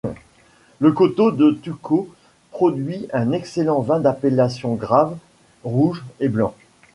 Le 0.79 0.93
coteau 0.93 1.29
du 1.31 1.59
Tucau 1.61 2.09
produit 2.49 3.05
un 3.13 3.31
excellent 3.33 3.81
vin 3.81 3.99
d’appellation 3.99 4.73
Graves, 4.73 5.15
rouge 5.63 6.03
et 6.19 6.27
blanc. 6.27 6.55